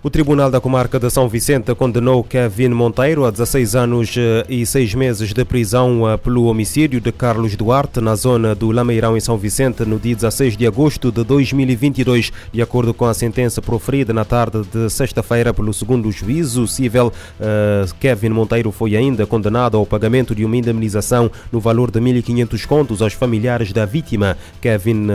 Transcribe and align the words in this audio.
O 0.00 0.08
Tribunal 0.08 0.48
da 0.48 0.60
Comarca 0.60 0.96
de 0.96 1.10
São 1.10 1.28
Vicente 1.28 1.74
condenou 1.74 2.22
Kevin 2.22 2.68
Monteiro 2.68 3.24
a 3.24 3.32
16 3.32 3.74
anos 3.74 4.14
eh, 4.16 4.46
e 4.48 4.64
6 4.64 4.94
meses 4.94 5.32
de 5.32 5.44
prisão 5.44 6.08
eh, 6.08 6.16
pelo 6.16 6.44
homicídio 6.44 7.00
de 7.00 7.10
Carlos 7.10 7.56
Duarte 7.56 8.00
na 8.00 8.14
zona 8.14 8.54
do 8.54 8.70
Lameirão, 8.70 9.16
em 9.16 9.20
São 9.20 9.36
Vicente, 9.36 9.84
no 9.84 9.98
dia 9.98 10.14
16 10.14 10.56
de 10.56 10.68
agosto 10.68 11.10
de 11.10 11.24
2022. 11.24 12.30
De 12.52 12.62
acordo 12.62 12.94
com 12.94 13.06
a 13.06 13.12
sentença 13.12 13.60
proferida 13.60 14.12
na 14.12 14.24
tarde 14.24 14.62
de 14.72 14.88
sexta-feira 14.88 15.52
pelo 15.52 15.74
segundo 15.74 16.12
juízo 16.12 16.68
civil, 16.68 17.12
eh, 17.40 17.84
Kevin 17.98 18.28
Monteiro 18.28 18.70
foi 18.70 18.94
ainda 18.94 19.26
condenado 19.26 19.76
ao 19.76 19.84
pagamento 19.84 20.32
de 20.32 20.44
uma 20.44 20.56
indemnização 20.56 21.28
no 21.50 21.58
valor 21.58 21.90
de 21.90 21.98
1.500 21.98 22.66
contos 22.66 23.02
aos 23.02 23.14
familiares 23.14 23.72
da 23.72 23.84
vítima. 23.84 24.36
Kevin 24.60 25.08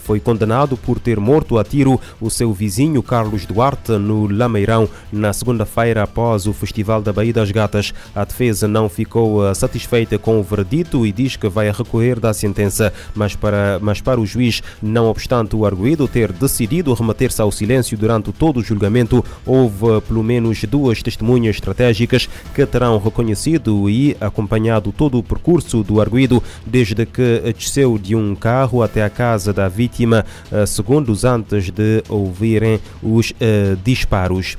foi 0.00 0.20
condenado 0.20 0.76
por 0.76 0.98
ter 0.98 1.18
morto 1.18 1.56
a 1.58 1.64
tiro 1.64 1.98
o 2.20 2.28
seu 2.28 2.52
vizinho 2.52 3.02
Carlos 3.02 3.46
Duarte 3.46 3.92
no 4.10 4.26
Lameirão 4.26 4.88
na 5.12 5.32
segunda-feira 5.32 6.02
após 6.02 6.46
o 6.48 6.52
Festival 6.52 7.00
da 7.00 7.12
Baía 7.12 7.32
das 7.32 7.52
Gatas. 7.52 7.94
A 8.12 8.24
defesa 8.24 8.66
não 8.66 8.88
ficou 8.88 9.46
eh, 9.46 9.54
satisfeita 9.54 10.18
com 10.18 10.40
o 10.40 10.42
verdito 10.42 11.06
e 11.06 11.12
diz 11.12 11.36
que 11.36 11.48
vai 11.48 11.70
recorrer 11.70 12.18
da 12.18 12.34
sentença, 12.34 12.92
mas 13.14 13.36
para, 13.36 13.78
mas 13.80 14.00
para 14.00 14.20
o 14.20 14.26
juiz, 14.26 14.62
não 14.82 15.06
obstante 15.06 15.54
o 15.54 15.64
arguído 15.64 16.08
ter 16.08 16.32
decidido 16.32 16.92
remeter-se 16.92 17.40
ao 17.40 17.52
silêncio 17.52 17.96
durante 17.96 18.32
todo 18.32 18.58
o 18.58 18.62
julgamento, 18.64 19.24
houve 19.46 20.00
pelo 20.08 20.24
menos 20.24 20.64
duas 20.64 21.02
testemunhas 21.02 21.56
estratégicas 21.56 22.28
que 22.52 22.66
terão 22.66 22.98
reconhecido 22.98 23.88
e 23.88 24.16
acompanhado 24.20 24.92
todo 24.92 25.18
o 25.18 25.22
percurso 25.22 25.84
do 25.84 26.00
arguído 26.00 26.42
desde 26.66 27.06
que 27.06 27.54
desceu 27.56 27.96
de 27.96 28.16
um 28.16 28.34
carro 28.34 28.82
até 28.82 29.04
a 29.04 29.10
casa 29.10 29.52
da 29.52 29.68
vítima, 29.68 30.24
eh, 30.50 30.66
segundos 30.66 31.24
antes 31.24 31.70
de 31.70 32.02
ouvirem 32.08 32.80
os 33.02 33.30
uh, 33.30 33.76
disparos. 34.00 34.56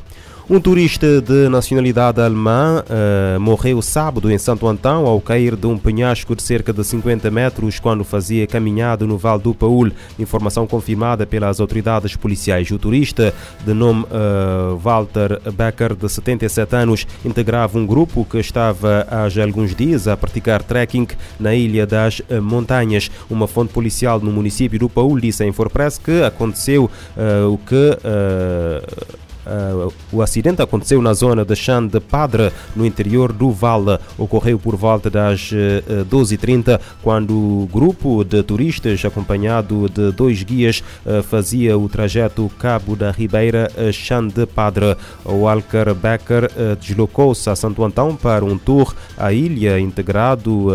Um 0.50 0.60
turista 0.60 1.22
de 1.22 1.48
nacionalidade 1.48 2.20
alemã 2.20 2.84
uh, 2.84 3.40
morreu 3.40 3.82
sábado 3.82 4.30
em 4.30 4.38
Santo 4.38 4.68
Antão 4.68 5.06
ao 5.06 5.22
cair 5.22 5.56
de 5.56 5.66
um 5.66 5.78
penhasco 5.78 6.36
de 6.36 6.44
cerca 6.44 6.74
de 6.74 6.84
50 6.84 7.32
metros 7.32 7.80
quando 7.80 8.04
fazia 8.04 8.46
caminhada 8.46 9.06
no 9.06 9.18
Vale 9.18 9.42
do 9.42 9.54
Paul. 9.54 9.92
Informação 10.20 10.68
confirmada 10.68 11.26
pelas 11.26 11.62
autoridades 11.62 12.18
policiais. 12.18 12.70
O 12.70 12.78
turista, 12.78 13.34
de 13.66 13.74
nome 13.74 14.04
uh, 14.04 14.76
Walter 14.76 15.40
Becker, 15.54 15.96
de 15.96 16.10
77 16.10 16.76
anos, 16.76 17.08
integrava 17.24 17.78
um 17.78 17.86
grupo 17.86 18.26
que 18.26 18.38
estava 18.38 19.08
há 19.10 19.42
alguns 19.42 19.74
dias 19.74 20.06
a 20.06 20.18
praticar 20.18 20.64
trekking 20.64 21.08
na 21.40 21.56
Ilha 21.56 21.88
das 21.88 22.22
Montanhas. 22.42 23.10
Uma 23.30 23.48
fonte 23.48 23.72
policial 23.72 24.20
no 24.20 24.32
município 24.32 24.78
do 24.78 24.90
Paul 24.90 25.18
disse 25.18 25.44
à 25.44 25.48
Infopress 25.48 25.98
que 25.98 26.24
aconteceu 26.24 26.92
uh, 27.16 27.54
o 27.54 27.58
que 27.58 27.98
Uh, 29.46 29.92
o 30.12 30.22
acidente 30.22 30.62
aconteceu 30.62 31.02
na 31.02 31.14
zona 31.14 31.44
de 31.44 31.56
Chan 31.56 31.88
de 31.88 32.00
Padre, 32.00 32.52
no 32.76 32.86
interior 32.86 33.34
do 33.34 33.52
Vale. 33.52 34.00
Ocorreu 34.18 34.60
por 34.60 34.76
volta 34.76 35.10
das 35.10 35.52
uh, 35.52 35.56
eh, 35.56 36.06
12h30, 36.10 36.80
quando 37.02 37.34
o 37.34 37.70
grupo 37.72 38.24
de 38.24 38.44
turistas, 38.44 39.04
acompanhado 39.04 39.90
de 39.90 40.12
dois 40.12 40.44
guias, 40.44 40.84
uh, 41.06 41.24
fazia 41.24 41.78
o 41.78 41.90
trajeto 41.90 42.52
Cabo 42.60 42.96
da 42.96 43.12
Ribeira 43.12 43.72
Chan 43.92 44.28
de 44.28 44.46
Padre. 44.46 44.96
O 45.26 45.48
Alcar 45.48 45.94
Becker 45.94 46.50
deslocou-se 46.80 47.50
a 47.50 47.56
Santo 47.56 47.84
Antão 47.84 48.16
para 48.16 48.46
um 48.46 48.58
tour 48.58 48.94
à 49.18 49.34
ilha, 49.34 49.80
integrado 49.80 50.68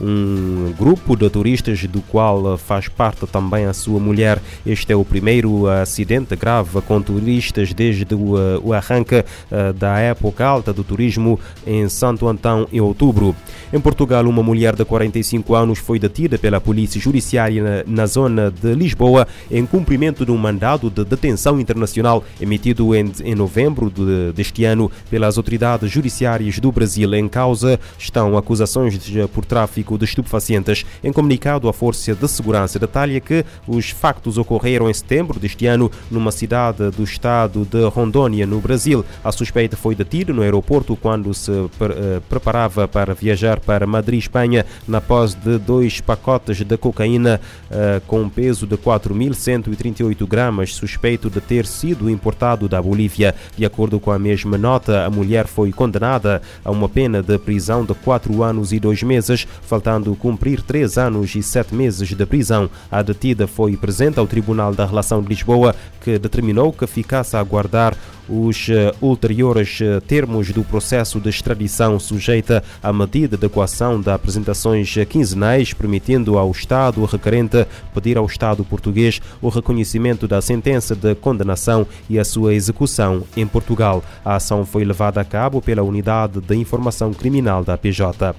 um 0.00 0.72
grupo 0.78 1.16
de 1.16 1.28
turistas 1.28 1.84
do 1.84 2.00
qual 2.02 2.56
faz 2.56 2.88
parte 2.88 3.26
também 3.26 3.66
a 3.66 3.72
sua 3.72 3.98
mulher. 3.98 4.40
Este 4.64 4.92
é 4.92 4.96
o 4.96 5.04
primeiro 5.04 5.66
acidente 5.66 6.36
grave 6.36 6.80
com 6.82 7.00
turistas 7.00 7.72
desde 7.72 7.97
desde 7.98 8.14
o, 8.14 8.36
uh, 8.36 8.60
o 8.62 8.72
arranque 8.72 9.16
uh, 9.16 9.72
da 9.72 9.98
época 9.98 10.44
alta 10.44 10.72
do 10.72 10.84
turismo 10.84 11.38
em 11.66 11.88
Santo 11.88 12.28
Antão 12.28 12.68
em 12.72 12.80
outubro. 12.80 13.34
Em 13.72 13.80
Portugal, 13.80 14.24
uma 14.24 14.42
mulher 14.42 14.74
de 14.74 14.84
45 14.84 15.54
anos 15.54 15.78
foi 15.78 15.98
detida 15.98 16.38
pela 16.38 16.60
polícia 16.60 17.00
judiciária 17.00 17.84
na, 17.86 18.02
na 18.02 18.06
zona 18.06 18.50
de 18.50 18.74
Lisboa 18.74 19.26
em 19.50 19.64
cumprimento 19.66 20.24
de 20.24 20.30
um 20.30 20.36
mandado 20.36 20.90
de 20.90 21.04
detenção 21.04 21.60
internacional 21.60 22.24
emitido 22.40 22.94
em, 22.94 23.10
em 23.24 23.34
novembro 23.34 23.90
de, 23.90 24.32
deste 24.32 24.64
ano 24.64 24.90
pelas 25.10 25.36
autoridades 25.36 25.90
judiciárias 25.90 26.58
do 26.58 26.70
Brasil. 26.70 27.14
Em 27.14 27.28
causa 27.28 27.78
estão 27.98 28.36
acusações 28.36 28.98
de, 28.98 29.26
por 29.28 29.44
tráfico 29.44 29.98
de 29.98 30.04
estupefacientes. 30.04 30.84
Em 31.02 31.12
comunicado, 31.12 31.68
a 31.68 31.72
Força 31.72 32.14
de 32.14 32.28
Segurança 32.28 32.78
detalha 32.78 33.20
que 33.20 33.44
os 33.66 33.90
factos 33.90 34.38
ocorreram 34.38 34.88
em 34.88 34.94
setembro 34.94 35.38
deste 35.38 35.66
ano 35.66 35.90
numa 36.10 36.30
cidade 36.30 36.90
do 36.90 37.02
estado 37.02 37.66
de 37.70 37.87
Rondônia, 37.88 38.46
no 38.46 38.60
Brasil. 38.60 39.04
A 39.22 39.32
suspeita 39.32 39.76
foi 39.76 39.94
detida 39.94 40.32
no 40.32 40.42
aeroporto 40.42 40.96
quando 40.96 41.32
se 41.34 41.50
pre 41.78 41.94
eh, 41.94 42.20
preparava 42.28 42.86
para 42.86 43.14
viajar 43.14 43.60
para 43.60 43.86
Madrid, 43.86 44.20
Espanha, 44.20 44.64
na 44.86 45.00
posse 45.00 45.36
de 45.36 45.58
dois 45.58 46.00
pacotes 46.00 46.62
de 46.62 46.76
cocaína 46.76 47.40
uh, 47.70 48.00
com 48.06 48.28
peso 48.28 48.66
de 48.66 48.76
4.138 48.76 50.26
gramas, 50.26 50.74
suspeito 50.74 51.30
de 51.30 51.40
ter 51.40 51.66
sido 51.66 52.10
importado 52.10 52.68
da 52.68 52.80
Bolívia. 52.80 53.34
De 53.56 53.64
acordo 53.64 53.98
com 53.98 54.10
a 54.10 54.18
mesma 54.18 54.58
nota, 54.58 55.04
a 55.04 55.10
mulher 55.10 55.46
foi 55.46 55.72
condenada 55.72 56.42
a 56.64 56.70
uma 56.70 56.88
pena 56.88 57.22
de 57.22 57.38
prisão 57.38 57.84
de 57.84 57.94
4 57.94 58.42
anos 58.42 58.72
e 58.72 58.80
2 58.80 59.02
meses, 59.02 59.46
faltando 59.62 60.14
cumprir 60.16 60.62
3 60.62 60.98
anos 60.98 61.34
e 61.34 61.42
7 61.42 61.74
meses 61.74 62.08
de 62.08 62.26
prisão. 62.26 62.70
A 62.90 63.02
detida 63.02 63.46
foi 63.46 63.76
presente 63.76 64.18
ao 64.18 64.26
Tribunal 64.26 64.74
da 64.74 64.84
Relação 64.84 65.22
de 65.22 65.28
Lisboa, 65.28 65.74
que 66.00 66.18
determinou 66.18 66.72
que 66.72 66.86
ficasse 66.86 67.36
a 67.36 67.40
aguardar 67.40 67.77
dar 67.78 67.96
os 68.28 68.68
uh, 68.68 68.92
ulteriores 69.00 69.78
uh, 69.80 70.00
termos 70.00 70.50
do 70.50 70.64
processo 70.64 71.20
de 71.20 71.30
extradição 71.30 71.98
sujeita 71.98 72.62
à 72.82 72.92
medida 72.92 73.36
de 73.36 73.46
equação 73.46 74.00
de 74.00 74.10
apresentações 74.10 74.92
quinzenais, 75.08 75.72
permitindo 75.72 76.36
ao 76.36 76.50
Estado 76.50 77.04
requerente 77.04 77.64
pedir 77.94 78.18
ao 78.18 78.26
Estado 78.26 78.64
português 78.64 79.20
o 79.40 79.48
reconhecimento 79.48 80.26
da 80.26 80.42
sentença 80.42 80.96
de 80.96 81.14
condenação 81.14 81.86
e 82.10 82.18
a 82.18 82.24
sua 82.24 82.52
execução 82.52 83.22
em 83.36 83.46
Portugal. 83.46 84.02
A 84.24 84.34
ação 84.34 84.66
foi 84.66 84.84
levada 84.84 85.20
a 85.20 85.24
cabo 85.24 85.62
pela 85.62 85.82
Unidade 85.82 86.40
de 86.40 86.56
Informação 86.56 87.14
Criminal 87.14 87.62
da 87.62 87.78
PJ. 87.78 88.34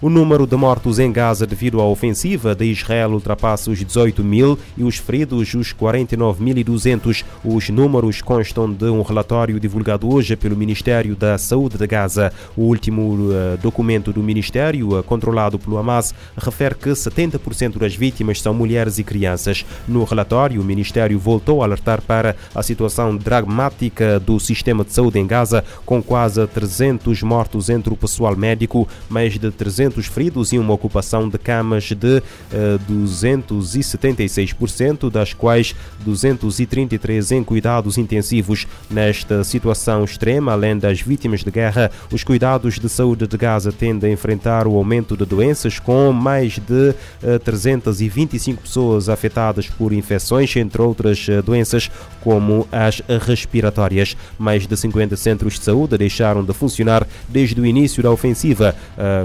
O 0.00 0.10
número 0.10 0.44
de 0.44 0.56
mortos 0.56 0.98
em 0.98 1.10
Gaza 1.10 1.46
devido 1.46 1.80
à 1.80 1.86
ofensiva 1.86 2.54
de 2.54 2.64
Israel 2.64 3.12
ultrapassa 3.12 3.70
os 3.70 3.78
18 3.78 4.24
mil 4.24 4.58
e 4.76 4.82
os 4.82 4.96
feridos 4.96 5.54
os 5.54 5.72
49.200. 5.72 7.24
Os 7.44 7.70
números 7.70 8.20
constam 8.20 8.70
de 8.70 8.86
um 8.86 9.02
relatório 9.02 9.58
divulgado 9.60 10.12
hoje 10.12 10.34
pelo 10.36 10.56
Ministério 10.56 11.14
da 11.14 11.38
Saúde 11.38 11.78
de 11.78 11.86
Gaza. 11.86 12.32
O 12.56 12.62
último 12.62 13.30
uh, 13.30 13.56
documento 13.62 14.12
do 14.12 14.22
Ministério, 14.22 14.98
uh, 14.98 15.02
controlado 15.02 15.58
pelo 15.58 15.78
Hamas, 15.78 16.12
refere 16.36 16.74
que 16.74 16.90
70% 16.90 17.78
das 17.78 17.94
vítimas 17.94 18.42
são 18.42 18.52
mulheres 18.52 18.98
e 18.98 19.04
crianças. 19.04 19.64
No 19.86 20.02
relatório, 20.04 20.60
o 20.60 20.64
Ministério 20.64 21.18
voltou 21.18 21.62
a 21.62 21.66
alertar 21.66 22.02
para 22.02 22.34
a 22.54 22.62
situação 22.62 23.16
dramática 23.16 24.18
do 24.18 24.40
sistema 24.40 24.84
de 24.84 24.92
saúde 24.92 25.20
em 25.20 25.26
Gaza, 25.26 25.64
com 25.86 26.02
quase 26.02 26.44
300 26.48 27.22
mortos 27.22 27.70
entre 27.70 27.94
o 27.94 27.96
pessoal 27.96 28.36
médico, 28.36 28.88
mais 29.08 29.38
de 29.38 29.50
300 29.50 29.83
200 29.84 30.06
feridos 30.06 30.52
e 30.52 30.58
uma 30.58 30.72
ocupação 30.72 31.28
de 31.28 31.36
camas 31.38 31.84
de 31.84 32.18
uh, 32.18 32.22
eh, 32.52 32.78
276%, 32.90 35.10
das 35.10 35.34
quais 35.34 35.74
233 36.04 37.32
em 37.32 37.42
cuidados 37.44 37.98
intensivos. 37.98 38.66
Nesta 38.90 39.44
situação 39.44 40.04
extrema, 40.04 40.52
além 40.52 40.78
das 40.78 41.00
vítimas 41.00 41.44
de 41.44 41.50
guerra, 41.50 41.90
os 42.10 42.24
cuidados 42.24 42.78
de 42.78 42.88
saúde 42.88 43.26
de 43.26 43.36
Gaza 43.36 43.70
tendem 43.72 44.10
a 44.10 44.12
enfrentar 44.12 44.66
o 44.66 44.76
aumento 44.76 45.16
de 45.16 45.24
doenças, 45.24 45.78
com 45.78 46.12
mais 46.12 46.58
de 46.58 46.90
uh, 46.90 46.94
eh, 47.22 47.38
325 47.38 48.62
pessoas 48.62 49.08
afetadas 49.08 49.66
por 49.66 49.92
infecções, 49.92 50.54
entre 50.56 50.80
outras 50.80 51.26
uh, 51.28 51.42
doenças 51.42 51.90
como 52.22 52.66
as 52.72 53.02
respiratórias. 53.26 54.16
Mais 54.38 54.66
de 54.66 54.76
50 54.76 55.16
centros 55.16 55.58
de 55.58 55.64
saúde 55.64 55.98
deixaram 55.98 56.42
de 56.42 56.54
funcionar 56.54 57.06
desde 57.28 57.60
o 57.60 57.66
início 57.66 58.02
da 58.02 58.10
ofensiva, 58.10 58.74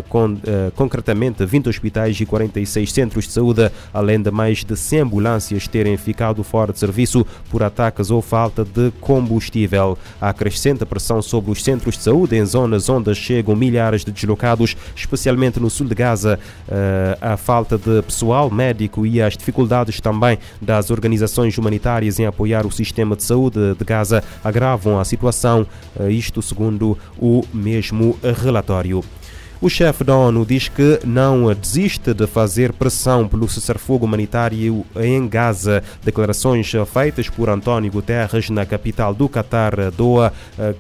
com 0.09 0.35
eh, 0.49 0.71
concretamente 0.75 1.45
20 1.45 1.69
hospitais 1.69 2.19
e 2.19 2.25
46 2.25 2.91
centros 2.91 3.27
de 3.27 3.33
saúde, 3.33 3.71
além 3.93 4.19
de 4.19 4.31
mais 4.31 4.63
de 4.63 4.75
100 4.75 5.01
ambulâncias 5.01 5.67
terem 5.67 5.95
ficado 5.95 6.43
fora 6.43 6.73
de 6.73 6.79
serviço 6.79 7.23
por 7.51 7.61
ataques 7.61 8.09
ou 8.09 8.19
falta 8.19 8.65
de 8.65 8.89
combustível. 8.99 9.95
Há 10.19 10.33
crescente 10.33 10.83
pressão 10.87 11.21
sobre 11.21 11.51
os 11.51 11.63
centros 11.63 11.97
de 11.97 12.03
saúde 12.03 12.35
em 12.35 12.43
zonas 12.45 12.89
onde 12.89 13.13
chegam 13.13 13.55
milhares 13.55 14.03
de 14.03 14.11
deslocados, 14.11 14.75
especialmente 14.95 15.59
no 15.59 15.69
sul 15.69 15.85
de 15.85 15.93
Gaza. 15.93 16.39
Uh, 16.67 17.17
a 17.21 17.37
falta 17.37 17.77
de 17.77 18.01
pessoal 18.01 18.49
médico 18.49 19.05
e 19.05 19.21
as 19.21 19.37
dificuldades 19.37 20.01
também 20.01 20.39
das 20.59 20.89
organizações 20.89 21.55
humanitárias 21.59 22.19
em 22.19 22.25
apoiar 22.25 22.65
o 22.65 22.71
sistema 22.71 23.15
de 23.15 23.21
saúde 23.21 23.75
de 23.75 23.85
Gaza 23.85 24.23
agravam 24.43 24.99
a 24.99 25.05
situação, 25.05 25.67
uh, 25.95 26.09
isto 26.09 26.41
segundo 26.41 26.97
o 27.19 27.43
mesmo 27.53 28.17
relatório. 28.41 29.03
O 29.61 29.67
chefe 29.67 30.05
da 30.05 30.15
ONU 30.15 30.45
diz 30.45 30.69
que 30.69 31.01
não 31.03 31.53
desiste 31.53 32.13
de 32.13 32.25
fazer 32.25 32.71
pressão 32.71 33.27
pelo 33.27 33.49
cessar-fogo 33.49 34.05
humanitário 34.05 34.85
em 34.95 35.27
Gaza. 35.27 35.83
Declarações 36.01 36.71
feitas 36.87 37.27
por 37.29 37.49
António 37.49 37.91
Guterres 37.91 38.49
na 38.49 38.65
capital 38.65 39.13
do 39.13 39.27
Catar, 39.27 39.91
Doha, 39.91 40.31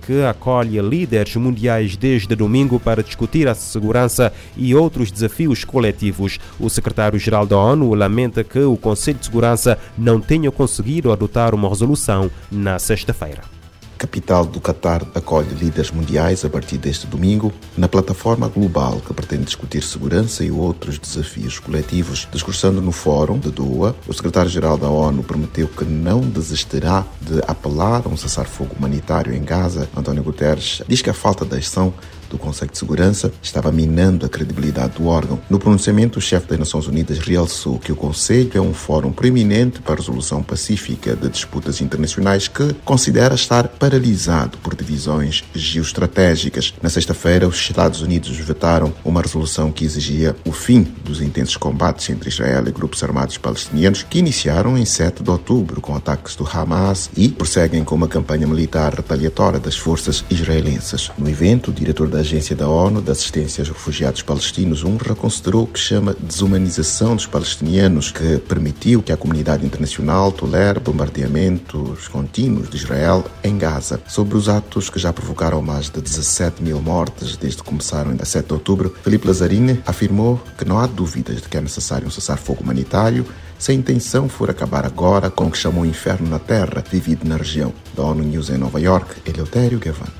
que 0.07 0.23
acolhe 0.23 0.79
líderes 0.79 1.35
mundiais 1.35 1.97
desde 1.97 2.33
domingo 2.37 2.79
para 2.79 3.03
discutir 3.03 3.49
a 3.49 3.53
segurança 3.53 4.31
e 4.55 4.73
outros 4.73 5.11
desafios 5.11 5.65
coletivos. 5.65 6.39
O 6.57 6.69
secretário-geral 6.69 7.45
da 7.45 7.57
ONU 7.57 7.93
lamenta 7.93 8.45
que 8.45 8.59
o 8.59 8.77
Conselho 8.77 9.19
de 9.19 9.25
Segurança 9.25 9.77
não 9.97 10.21
tenha 10.21 10.49
conseguido 10.51 11.11
adotar 11.11 11.53
uma 11.53 11.67
resolução 11.67 12.31
na 12.49 12.79
sexta-feira 12.79 13.58
capital 13.99 14.45
do 14.45 14.61
Catar 14.61 15.05
acolhe 15.13 15.53
líderes 15.53 15.91
mundiais 15.91 16.45
a 16.45 16.49
partir 16.49 16.77
deste 16.77 17.05
domingo 17.05 17.51
na 17.77 17.89
plataforma 17.89 18.47
global 18.47 19.01
que 19.05 19.13
pretende 19.13 19.43
discutir 19.43 19.83
segurança 19.83 20.43
e 20.43 20.49
outros 20.49 20.97
desafios 20.97 21.59
coletivos. 21.59 22.27
Discursando 22.31 22.81
no 22.81 22.93
Fórum 22.93 23.37
de 23.37 23.51
Doha, 23.51 23.93
o 24.07 24.13
secretário-geral 24.13 24.77
da 24.77 24.87
ONU 24.87 25.21
prometeu 25.21 25.67
que 25.67 25.83
não 25.83 26.21
desistirá 26.21 27.05
de 27.21 27.41
apelar 27.45 28.03
a 28.05 28.09
um 28.09 28.15
cessar-fogo 28.15 28.73
humanitário 28.77 29.33
em 29.33 29.43
Gaza. 29.43 29.89
António 29.95 30.23
Guterres 30.23 30.81
diz 30.87 31.01
que 31.01 31.09
a 31.09 31.13
falta 31.13 31.45
de 31.45 31.57
ação 31.57 31.93
do 32.29 32.37
Conselho 32.37 32.71
de 32.71 32.77
Segurança 32.77 33.31
estava 33.41 33.71
minando 33.71 34.25
a 34.25 34.29
credibilidade 34.29 34.93
do 34.93 35.07
órgão. 35.07 35.39
No 35.49 35.59
pronunciamento, 35.59 36.19
o 36.19 36.21
chefe 36.21 36.47
das 36.47 36.59
Nações 36.59 36.87
Unidas 36.87 37.19
realçou 37.19 37.79
que 37.79 37.91
o 37.91 37.95
Conselho 37.95 38.51
é 38.53 38.61
um 38.61 38.73
fórum 38.73 39.11
preeminente 39.11 39.81
para 39.81 39.95
a 39.95 39.97
resolução 39.97 40.41
pacífica 40.41 41.15
de 41.15 41.29
disputas 41.29 41.81
internacionais 41.81 42.47
que 42.47 42.73
considera 42.85 43.35
estar 43.35 43.67
paralisado 43.67 44.57
por 44.59 44.75
divisões 44.75 45.43
geoestratégicas. 45.53 46.73
Na 46.81 46.89
sexta-feira, 46.89 47.47
os 47.47 47.55
Estados 47.55 48.01
Unidos 48.01 48.35
vetaram 48.37 48.93
uma 49.03 49.21
resolução 49.21 49.71
que 49.71 49.85
exigia 49.85 50.35
o 50.45 50.51
fim 50.51 50.83
dos 51.03 51.21
intensos 51.21 51.57
combates 51.57 52.09
entre 52.09 52.29
Israel 52.29 52.67
e 52.67 52.71
grupos 52.71 53.03
armados 53.03 53.37
palestinianos 53.37 54.03
que 54.03 54.19
iniciaram 54.19 54.77
em 54.77 54.85
7 54.85 55.23
de 55.23 55.29
outubro 55.29 55.81
com 55.81 55.95
ataques 55.95 56.35
do 56.35 56.47
Hamas 56.47 57.09
e 57.15 57.29
prosseguem 57.29 57.83
com 57.83 57.95
uma 57.95 58.07
campanha 58.07 58.47
militar 58.47 58.93
retaliatória 58.93 59.59
das 59.59 59.75
forças 59.75 60.23
israelenses. 60.29 61.11
No 61.17 61.29
evento, 61.29 61.71
o 61.71 61.73
diretor 61.73 62.07
da 62.07 62.18
da 62.19 62.21
Agência 62.21 62.53
da 62.53 62.67
ONU 62.67 63.01
de 63.01 63.11
Assistência 63.11 63.61
aos 63.61 63.69
Refugiados 63.69 64.21
Palestinos, 64.21 64.83
UNRWA, 64.83 65.15
considerou 65.15 65.63
o 65.63 65.67
que 65.67 65.79
chama 65.79 66.13
desumanização 66.19 67.15
dos 67.15 67.25
palestinianos, 67.25 68.11
que 68.11 68.39
permitiu 68.39 69.01
que 69.01 69.13
a 69.13 69.17
comunidade 69.17 69.65
internacional 69.65 70.29
tolere 70.29 70.81
bombardeamentos 70.81 72.09
contínuos 72.09 72.69
de 72.69 72.75
Israel 72.75 73.23
em 73.41 73.57
Gaza. 73.57 74.01
Sobre 74.05 74.35
os 74.35 74.49
atos 74.49 74.89
que 74.89 74.99
já 74.99 75.13
provocaram 75.13 75.61
mais 75.61 75.89
de 75.89 76.01
17 76.01 76.61
mil 76.61 76.81
mortes 76.81 77.37
desde 77.37 77.63
que 77.63 77.69
começaram 77.69 78.11
em 78.11 78.17
7 78.17 78.47
de 78.47 78.53
outubro, 78.53 78.93
Felipe 79.01 79.25
Lazzarini 79.25 79.81
afirmou 79.85 80.41
que 80.57 80.65
não 80.65 80.77
há 80.77 80.87
dúvidas 80.87 81.41
de 81.41 81.47
que 81.47 81.55
é 81.55 81.61
necessário 81.61 82.05
um 82.05 82.11
cessar-fogo 82.11 82.61
humanitário 82.61 83.25
se 83.57 83.71
a 83.71 83.75
intenção 83.75 84.27
for 84.27 84.49
acabar 84.49 84.85
agora 84.85 85.29
com 85.29 85.45
o 85.45 85.51
que 85.51 85.57
chamou 85.57 85.85
inferno 85.85 86.27
na 86.27 86.39
terra 86.39 86.83
vivido 86.91 87.25
na 87.25 87.37
região. 87.37 87.73
Da 87.95 88.03
ONU 88.03 88.23
News 88.23 88.49
em 88.49 88.57
Nova 88.57 88.81
York, 88.81 89.21
Eleutério 89.25 89.79
Gavan. 89.79 90.18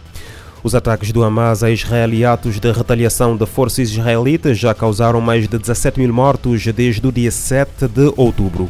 Os 0.64 0.76
ataques 0.76 1.12
do 1.12 1.24
Hamas 1.24 1.64
a 1.64 1.72
Israel 1.72 2.14
e 2.14 2.26
atos 2.26 2.60
de 2.60 2.72
retaliação 2.72 3.38
de 3.38 3.46
forças 3.46 3.90
israelitas 3.90 4.58
já 4.58 4.74
causaram 4.74 5.22
mais 5.22 5.48
de 5.48 5.58
17 5.58 6.00
mil 6.00 6.14
mortos 6.14 6.66
desde 6.66 7.08
o 7.08 7.12
dia 7.12 7.32
7 7.32 7.88
de 7.88 8.14
outubro. 8.18 8.70